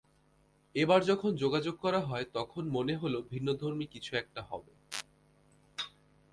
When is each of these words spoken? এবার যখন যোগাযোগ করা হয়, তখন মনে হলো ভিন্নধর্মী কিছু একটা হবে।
এবার 0.75 0.99
যখন 1.03 1.31
যোগাযোগ 1.35 1.75
করা 1.77 2.01
হয়, 2.01 2.25
তখন 2.33 2.63
মনে 2.69 2.93
হলো 2.95 3.17
ভিন্নধর্মী 3.31 3.85
কিছু 3.85 4.11
একটা 4.15 4.41
হবে। 4.41 4.73